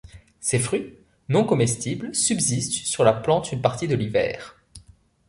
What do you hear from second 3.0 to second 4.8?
la plante une partie de l'hiver.